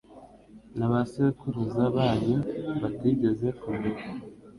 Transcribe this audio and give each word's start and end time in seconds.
na 0.77 0.87
ba 0.91 1.01
sekuruza 1.11 1.83
banyu 1.97 2.37
batigeze 2.81 3.47
kumenya, 3.59 4.05